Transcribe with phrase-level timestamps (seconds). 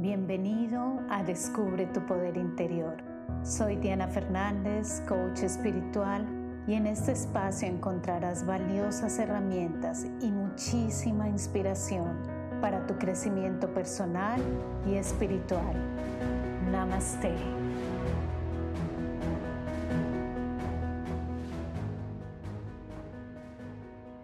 [0.00, 2.98] Bienvenido a Descubre tu Poder Interior.
[3.42, 6.24] Soy Diana Fernández, coach espiritual,
[6.68, 12.16] y en este espacio encontrarás valiosas herramientas y muchísima inspiración
[12.60, 14.40] para tu crecimiento personal
[14.86, 15.74] y espiritual.
[16.70, 17.34] Namaste.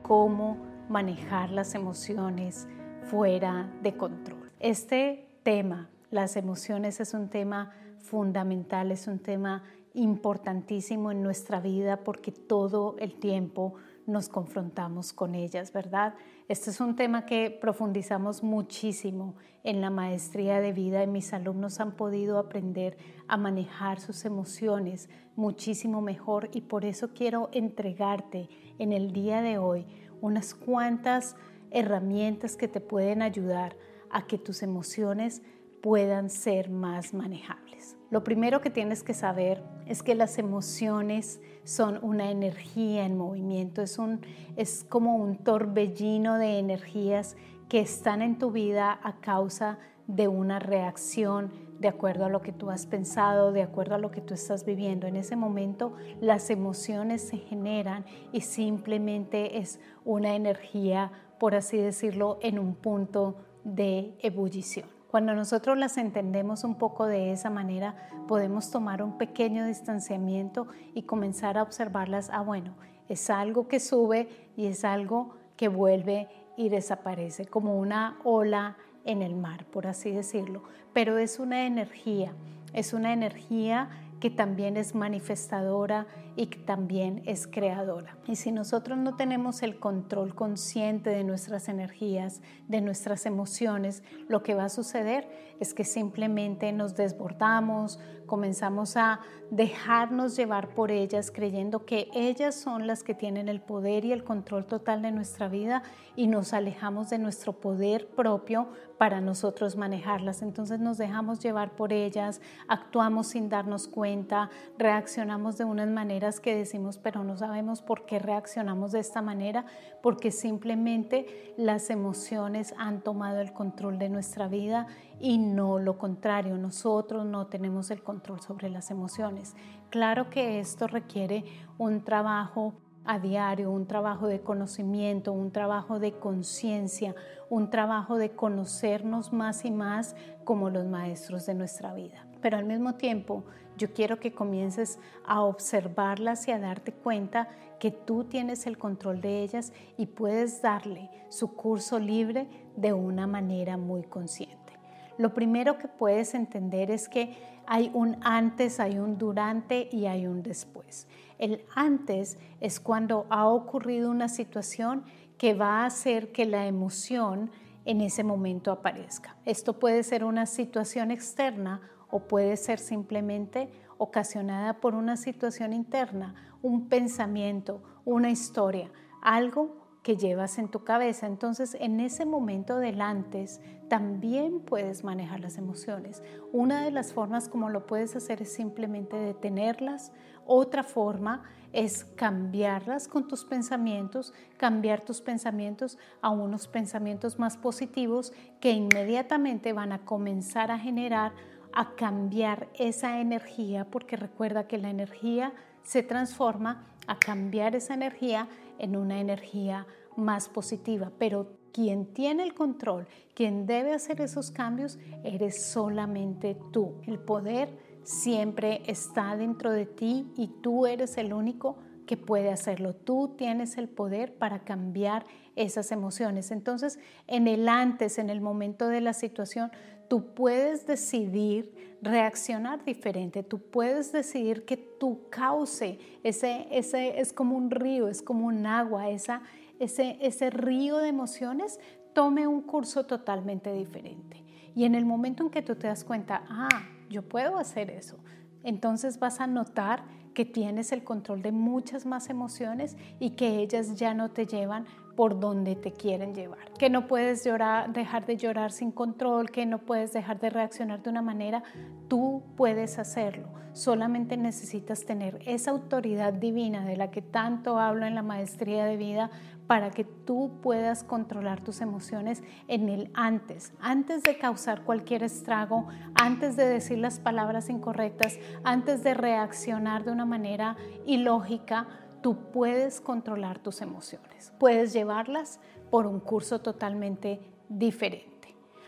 [0.02, 0.56] Cómo
[0.88, 2.68] manejar las emociones
[3.10, 4.52] fuera de control.
[4.60, 9.62] Este tema, las emociones, es un tema fundamental, es un tema
[9.94, 13.74] importantísimo en nuestra vida porque todo el tiempo
[14.06, 16.14] nos confrontamos con ellas, ¿verdad?
[16.48, 21.80] Este es un tema que profundizamos muchísimo en la maestría de vida y mis alumnos
[21.80, 28.92] han podido aprender a manejar sus emociones muchísimo mejor y por eso quiero entregarte en
[28.92, 29.86] el día de hoy
[30.20, 31.36] unas cuantas
[31.70, 33.76] herramientas que te pueden ayudar
[34.14, 35.42] a que tus emociones
[35.82, 37.96] puedan ser más manejables.
[38.10, 43.82] Lo primero que tienes que saber es que las emociones son una energía en movimiento,
[43.82, 44.20] es, un,
[44.56, 47.36] es como un torbellino de energías
[47.68, 52.52] que están en tu vida a causa de una reacción de acuerdo a lo que
[52.52, 55.06] tú has pensado, de acuerdo a lo que tú estás viviendo.
[55.06, 62.38] En ese momento las emociones se generan y simplemente es una energía por así decirlo,
[62.40, 64.86] en un punto de ebullición.
[65.10, 67.94] Cuando nosotros las entendemos un poco de esa manera,
[68.26, 72.74] podemos tomar un pequeño distanciamiento y comenzar a observarlas, ah, bueno,
[73.08, 79.22] es algo que sube y es algo que vuelve y desaparece, como una ola en
[79.22, 82.34] el mar, por así decirlo, pero es una energía,
[82.72, 83.90] es una energía
[84.20, 86.06] que también es manifestadora
[86.36, 88.16] y también es creadora.
[88.26, 94.42] Y si nosotros no tenemos el control consciente de nuestras energías, de nuestras emociones, lo
[94.42, 95.28] que va a suceder
[95.60, 102.86] es que simplemente nos desbordamos, comenzamos a dejarnos llevar por ellas creyendo que ellas son
[102.86, 105.82] las que tienen el poder y el control total de nuestra vida
[106.16, 108.68] y nos alejamos de nuestro poder propio
[108.98, 110.42] para nosotros manejarlas.
[110.42, 116.56] Entonces nos dejamos llevar por ellas, actuamos sin darnos cuenta, reaccionamos de unas maneras que
[116.56, 119.66] decimos pero no sabemos por qué reaccionamos de esta manera,
[120.02, 124.86] porque simplemente las emociones han tomado el control de nuestra vida
[125.20, 129.54] y no lo contrario, nosotros no tenemos el control sobre las emociones.
[129.90, 131.44] Claro que esto requiere
[131.78, 132.74] un trabajo
[133.04, 137.14] a diario, un trabajo de conocimiento, un trabajo de conciencia,
[137.50, 142.26] un trabajo de conocernos más y más como los maestros de nuestra vida.
[142.40, 143.44] Pero al mismo tiempo,
[143.76, 147.48] yo quiero que comiences a observarlas y a darte cuenta
[147.78, 152.46] que tú tienes el control de ellas y puedes darle su curso libre
[152.76, 154.72] de una manera muy consciente.
[155.18, 157.36] Lo primero que puedes entender es que
[157.66, 161.06] hay un antes, hay un durante y hay un después.
[161.38, 165.04] El antes es cuando ha ocurrido una situación
[165.38, 167.50] que va a hacer que la emoción
[167.84, 169.36] en ese momento aparezca.
[169.44, 171.80] Esto puede ser una situación externa
[172.14, 178.88] o puede ser simplemente ocasionada por una situación interna, un pensamiento, una historia,
[179.20, 181.26] algo que llevas en tu cabeza.
[181.26, 186.22] Entonces, en ese momento del antes, también puedes manejar las emociones.
[186.52, 190.12] Una de las formas como lo puedes hacer es simplemente detenerlas.
[190.46, 191.42] Otra forma
[191.72, 199.72] es cambiarlas con tus pensamientos, cambiar tus pensamientos a unos pensamientos más positivos que inmediatamente
[199.72, 201.32] van a comenzar a generar,
[201.74, 205.52] a cambiar esa energía, porque recuerda que la energía
[205.82, 208.48] se transforma a cambiar esa energía
[208.78, 209.86] en una energía
[210.16, 216.94] más positiva, pero quien tiene el control, quien debe hacer esos cambios, eres solamente tú.
[217.06, 222.94] El poder siempre está dentro de ti y tú eres el único que puede hacerlo.
[222.94, 225.26] Tú tienes el poder para cambiar
[225.56, 226.50] esas emociones.
[226.50, 229.70] Entonces, en el antes, en el momento de la situación,
[230.08, 237.56] tú puedes decidir reaccionar diferente, tú puedes decidir que tu cauce, ese, ese es como
[237.56, 239.42] un río, es como un agua, esa,
[239.78, 241.80] ese, ese río de emociones
[242.12, 244.44] tome un curso totalmente diferente.
[244.76, 246.68] Y en el momento en que tú te das cuenta, ah,
[247.08, 248.18] yo puedo hacer eso,
[248.62, 250.04] entonces vas a notar
[250.34, 254.84] que tienes el control de muchas más emociones y que ellas ya no te llevan
[255.16, 256.72] por donde te quieren llevar.
[256.78, 261.02] Que no puedes llorar, dejar de llorar sin control, que no puedes dejar de reaccionar
[261.02, 261.62] de una manera,
[262.08, 263.48] tú puedes hacerlo.
[263.72, 268.96] Solamente necesitas tener esa autoridad divina de la que tanto hablo en la maestría de
[268.96, 269.30] vida
[269.66, 275.88] para que tú puedas controlar tus emociones en el antes, antes de causar cualquier estrago,
[276.14, 280.76] antes de decir las palabras incorrectas, antes de reaccionar de una manera
[281.06, 281.86] ilógica,
[282.22, 288.33] tú puedes controlar tus emociones, puedes llevarlas por un curso totalmente diferente.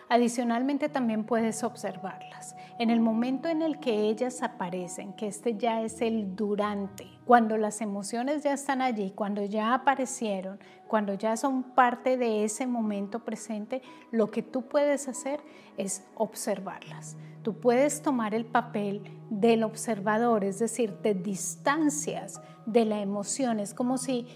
[0.09, 2.55] Adicionalmente también puedes observarlas.
[2.79, 7.57] En el momento en el que ellas aparecen, que este ya es el durante, cuando
[7.57, 13.25] las emociones ya están allí, cuando ya aparecieron, cuando ya son parte de ese momento
[13.25, 13.83] presente,
[14.13, 15.41] lo que tú puedes hacer
[15.77, 17.17] es observarlas.
[17.43, 23.59] Tú puedes tomar el papel del observador, es decir, te distancias de la emoción.
[23.59, 24.29] Es como si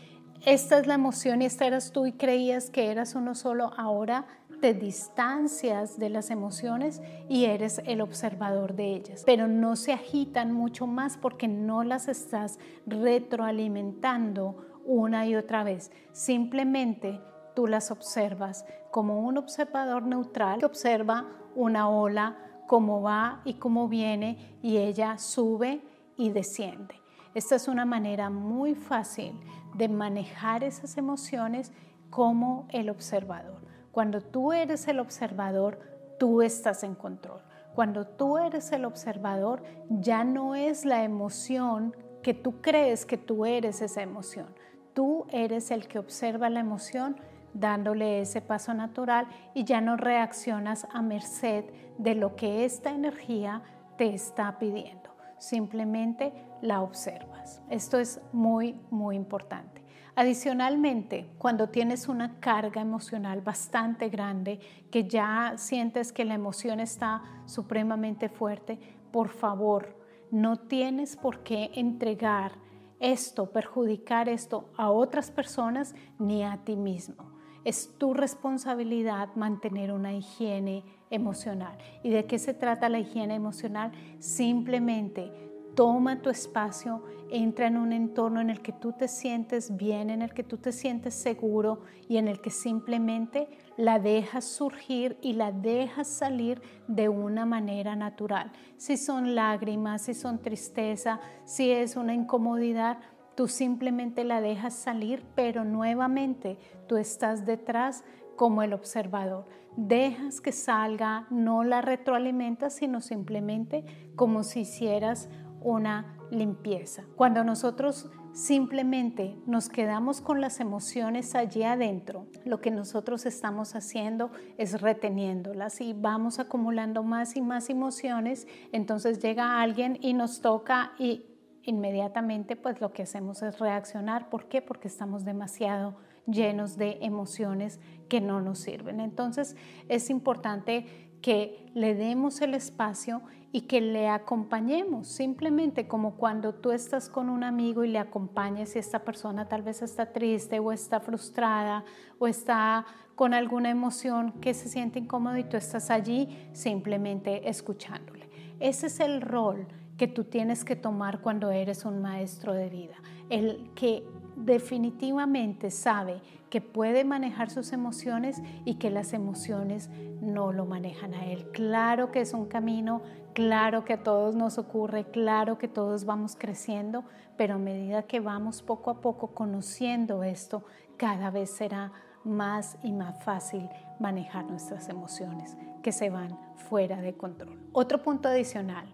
[0.45, 4.27] esta es la emoción y esta eras tú y creías que eras uno solo, ahora
[4.61, 10.53] te distancias de las emociones y eres el observador de ellas, pero no se agitan
[10.53, 15.91] mucho más porque no las estás retroalimentando una y otra vez.
[16.13, 17.21] Simplemente
[17.55, 22.37] tú las observas como un observador neutral que observa una ola,
[22.67, 25.83] cómo va y cómo viene y ella sube
[26.17, 26.95] y desciende.
[27.35, 29.33] Esta es una manera muy fácil
[29.75, 31.73] de manejar esas emociones
[32.11, 33.70] como el observador.
[33.93, 35.79] Cuando tú eres el observador,
[36.19, 37.41] tú estás en control.
[37.75, 43.47] Cuando tú eres el observador, ya no es la emoción que tú crees que tú
[43.47, 44.55] eres esa emoción.
[44.95, 47.17] Tú eres el que observa la emoción
[47.55, 51.65] dándole ese paso natural y ya no reaccionas a merced
[51.99, 53.63] de lo que esta energía
[53.97, 55.11] te está pidiendo.
[55.39, 57.63] Simplemente la observas.
[57.71, 59.80] Esto es muy, muy importante.
[60.21, 67.23] Adicionalmente, cuando tienes una carga emocional bastante grande, que ya sientes que la emoción está
[67.47, 68.79] supremamente fuerte,
[69.13, 69.97] por favor,
[70.31, 72.53] no tienes por qué entregar
[72.99, 77.33] esto, perjudicar esto a otras personas ni a ti mismo.
[77.65, 81.79] Es tu responsabilidad mantener una higiene emocional.
[82.03, 83.93] ¿Y de qué se trata la higiene emocional?
[84.19, 90.11] Simplemente toma tu espacio, entra en un entorno en el que tú te sientes bien,
[90.11, 95.17] en el que tú te sientes seguro y en el que simplemente la dejas surgir
[95.23, 98.53] y la dejas salir de una manera natural.
[98.77, 102.99] Si son lágrimas, si son tristeza, si es una incomodidad,
[103.35, 108.05] tú simplemente la dejas salir, pero nuevamente tú estás detrás
[108.37, 109.47] como el observador.
[109.77, 113.85] Dejas que salga, no la retroalimentas, sino simplemente
[114.17, 115.29] como si hicieras
[115.61, 117.05] una limpieza.
[117.17, 124.31] Cuando nosotros simplemente nos quedamos con las emociones allí adentro, lo que nosotros estamos haciendo
[124.57, 130.93] es reteniéndolas y vamos acumulando más y más emociones, entonces llega alguien y nos toca
[130.99, 131.27] y
[131.63, 134.31] inmediatamente pues lo que hacemos es reaccionar.
[134.31, 134.63] ¿Por qué?
[134.63, 135.97] Porque estamos demasiado
[136.27, 139.01] llenos de emociones que no nos sirven.
[139.01, 139.57] Entonces
[139.89, 143.23] es importante que le demos el espacio
[143.53, 148.77] y que le acompañemos, simplemente como cuando tú estás con un amigo y le acompañes
[148.77, 151.85] y esta persona tal vez está triste o está frustrada
[152.19, 152.87] o está
[153.17, 158.31] con alguna emoción que se siente incómodo y tú estás allí simplemente escuchándole.
[158.61, 162.95] Ese es el rol que tú tienes que tomar cuando eres un maestro de vida,
[163.29, 164.05] el que
[164.45, 166.21] definitivamente sabe
[166.51, 169.89] que puede manejar sus emociones y que las emociones
[170.21, 171.49] no lo manejan a él.
[171.53, 173.03] Claro que es un camino,
[173.35, 177.05] claro que a todos nos ocurre, claro que todos vamos creciendo,
[177.37, 180.65] pero a medida que vamos poco a poco conociendo esto,
[180.97, 181.93] cada vez será
[182.25, 187.59] más y más fácil manejar nuestras emociones que se van fuera de control.
[187.73, 188.87] Otro punto adicional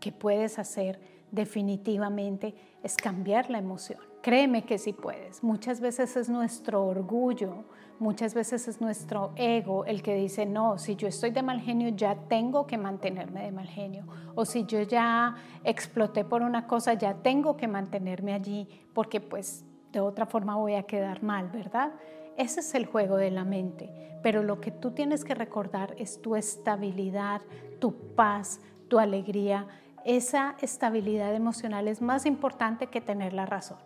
[0.00, 1.00] que puedes hacer
[1.30, 4.13] definitivamente es cambiar la emoción.
[4.24, 5.44] Créeme que sí puedes.
[5.44, 7.64] Muchas veces es nuestro orgullo,
[7.98, 11.90] muchas veces es nuestro ego el que dice, no, si yo estoy de mal genio,
[11.90, 14.06] ya tengo que mantenerme de mal genio.
[14.34, 19.62] O si yo ya exploté por una cosa, ya tengo que mantenerme allí, porque pues
[19.92, 21.92] de otra forma voy a quedar mal, ¿verdad?
[22.38, 23.90] Ese es el juego de la mente.
[24.22, 27.42] Pero lo que tú tienes que recordar es tu estabilidad,
[27.78, 29.66] tu paz, tu alegría.
[30.06, 33.83] Esa estabilidad emocional es más importante que tener la razón.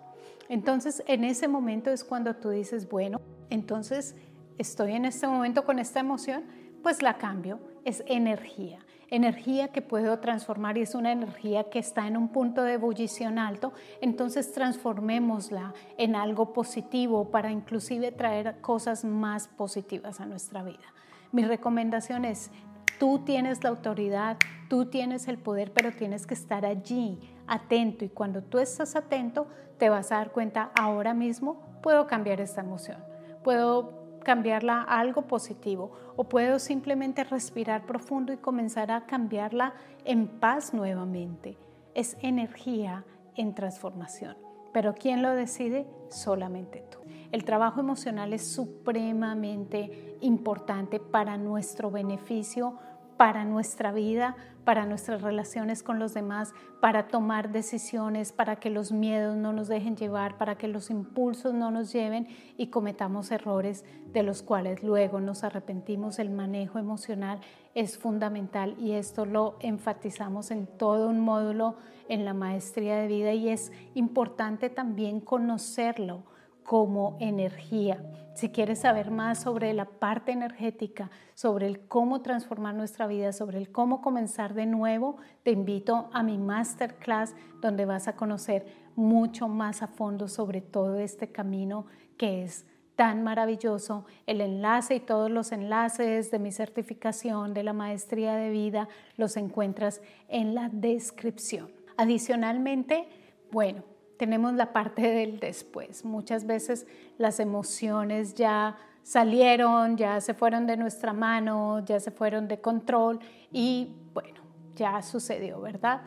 [0.49, 4.17] Entonces, en ese momento es cuando tú dices, bueno, entonces
[4.57, 6.45] estoy en este momento con esta emoción,
[6.83, 8.78] pues la cambio, es energía.
[9.11, 13.38] Energía que puedo transformar y es una energía que está en un punto de ebullición
[13.38, 20.93] alto, entonces transformémosla en algo positivo para inclusive traer cosas más positivas a nuestra vida.
[21.33, 22.50] Mi recomendación es,
[22.99, 24.37] tú tienes la autoridad,
[24.69, 29.47] tú tienes el poder, pero tienes que estar allí atento y cuando tú estás atento
[29.78, 33.02] te vas a dar cuenta, ahora mismo puedo cambiar esta emoción.
[33.43, 39.73] puedo cambiarla a algo positivo o puedo simplemente respirar profundo y comenzar a cambiarla
[40.05, 41.57] en paz nuevamente.
[41.95, 43.05] Es energía
[43.37, 44.37] en transformación.
[44.73, 45.87] Pero ¿quién lo decide?
[46.11, 46.99] Solamente tú.
[47.33, 52.78] El trabajo emocional es supremamente importante para nuestro beneficio,
[53.18, 58.92] para nuestra vida, para nuestras relaciones con los demás, para tomar decisiones, para que los
[58.92, 63.84] miedos no nos dejen llevar, para que los impulsos no nos lleven y cometamos errores
[64.12, 66.20] de los cuales luego nos arrepentimos.
[66.20, 67.40] El manejo emocional
[67.75, 71.75] es fundamental y esto lo enfatizamos en todo un módulo
[72.08, 76.22] en la maestría de vida y es importante también conocerlo
[76.68, 78.04] como energía.
[78.34, 83.56] Si quieres saber más sobre la parte energética, sobre el cómo transformar nuestra vida, sobre
[83.56, 89.48] el cómo comenzar de nuevo, te invito a mi masterclass donde vas a conocer mucho
[89.48, 91.87] más a fondo sobre todo este camino
[92.18, 94.04] que es tan maravilloso.
[94.26, 99.38] El enlace y todos los enlaces de mi certificación de la maestría de vida los
[99.38, 101.70] encuentras en la descripción.
[101.96, 103.08] Adicionalmente,
[103.50, 103.84] bueno,
[104.18, 106.04] tenemos la parte del después.
[106.04, 112.48] Muchas veces las emociones ya salieron, ya se fueron de nuestra mano, ya se fueron
[112.48, 113.20] de control
[113.50, 114.40] y bueno,
[114.75, 116.02] ya sucedió, ¿verdad?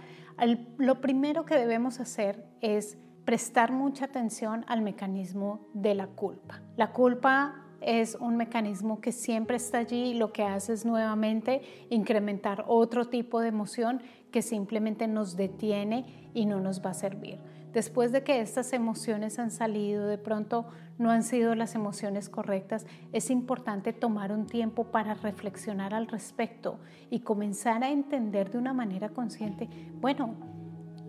[0.78, 6.62] lo primero que debemos hacer es prestar mucha atención al mecanismo de la culpa.
[6.78, 11.62] La culpa es un mecanismo que siempre está allí y lo que hace es nuevamente
[11.92, 14.02] incrementar otro tipo de emoción
[14.32, 17.38] que simplemente nos detiene y no nos va a servir
[17.74, 20.66] después de que estas emociones han salido, de pronto
[20.98, 26.80] no han sido las emociones correctas, es importante tomar un tiempo para reflexionar al respecto
[27.10, 30.36] y comenzar a entender de una manera consciente, bueno,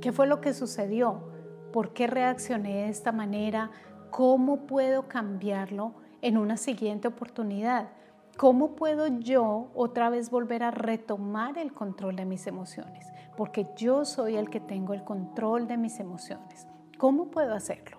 [0.00, 1.31] ¿qué fue lo que sucedió?
[1.73, 3.71] ¿Por qué reaccioné de esta manera?
[4.11, 7.88] ¿Cómo puedo cambiarlo en una siguiente oportunidad?
[8.37, 13.07] ¿Cómo puedo yo otra vez volver a retomar el control de mis emociones?
[13.37, 16.67] Porque yo soy el que tengo el control de mis emociones.
[16.99, 17.99] ¿Cómo puedo hacerlo?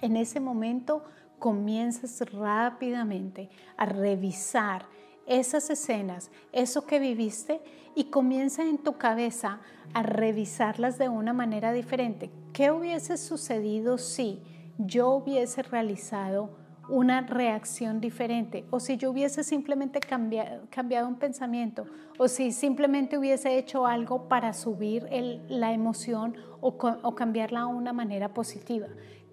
[0.00, 1.04] En ese momento
[1.38, 4.86] comienzas rápidamente a revisar
[5.26, 7.60] esas escenas, eso que viviste
[7.94, 9.60] y comienza en tu cabeza
[9.94, 12.30] a revisarlas de una manera diferente.
[12.52, 14.42] ¿Qué hubiese sucedido si
[14.78, 21.86] yo hubiese realizado una reacción diferente o si yo hubiese simplemente cambiado, un pensamiento
[22.18, 25.08] o si simplemente hubiese hecho algo para subir
[25.48, 28.88] la emoción o, o cambiarla a una manera positiva.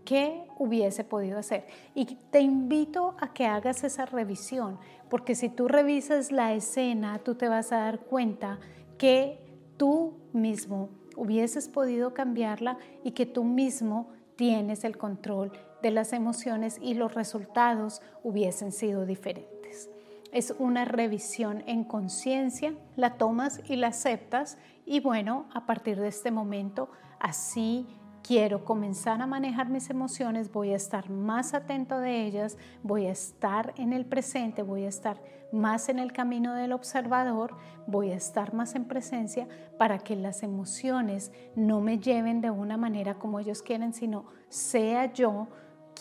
[0.06, 1.68] ¿Qué hubiese podido hacer?
[1.94, 4.79] Y te invito a que hagas esa revisión,
[5.10, 8.60] porque si tú revisas la escena, tú te vas a dar cuenta
[8.98, 9.39] que
[9.77, 16.77] tú mismo hubieses podido cambiarla y que tú mismo tienes el control de las emociones
[16.81, 19.89] y los resultados hubiesen sido diferentes.
[20.31, 26.07] Es una revisión en conciencia, la tomas y la aceptas y bueno, a partir de
[26.07, 27.88] este momento así
[28.21, 33.12] quiero comenzar a manejar mis emociones, voy a estar más atento de ellas, voy a
[33.12, 35.19] estar en el presente, voy a estar
[35.51, 37.55] más en el camino del observador,
[37.88, 39.48] voy a estar más en presencia
[39.79, 45.12] para que las emociones no me lleven de una manera como ellos quieren, sino sea
[45.12, 45.48] yo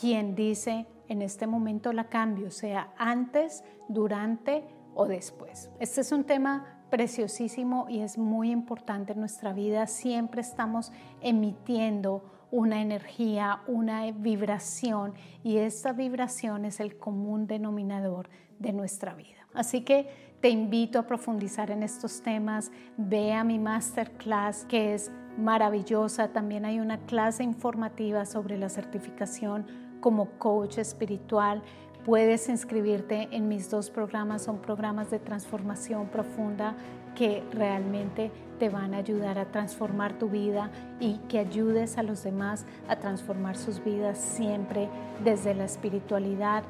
[0.00, 4.64] quien dice en este momento la cambio, sea antes, durante
[4.94, 5.70] o después.
[5.80, 9.86] Este es un tema preciosísimo y es muy importante en nuestra vida.
[9.86, 18.72] Siempre estamos emitiendo una energía, una vibración y esta vibración es el común denominador de
[18.72, 19.46] nuestra vida.
[19.54, 20.08] Así que
[20.40, 22.70] te invito a profundizar en estos temas.
[22.96, 26.32] Ve a mi masterclass que es maravillosa.
[26.32, 29.66] También hay una clase informativa sobre la certificación
[30.00, 31.62] como coach espiritual.
[32.04, 36.74] Puedes inscribirte en mis dos programas, son programas de transformación profunda
[37.14, 42.22] que realmente te van a ayudar a transformar tu vida y que ayudes a los
[42.22, 44.88] demás a transformar sus vidas siempre
[45.24, 46.62] desde la espiritualidad.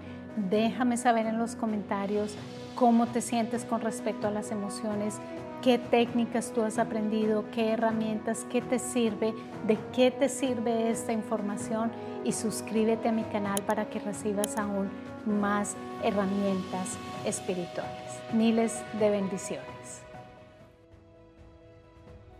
[0.50, 2.36] Déjame saber en los comentarios
[2.74, 5.18] cómo te sientes con respecto a las emociones,
[5.62, 9.34] qué técnicas tú has aprendido, qué herramientas, qué te sirve,
[9.66, 11.90] de qué te sirve esta información
[12.24, 14.88] y suscríbete a mi canal para que recibas aún
[15.26, 17.92] más herramientas espirituales.
[18.32, 20.02] Miles de bendiciones.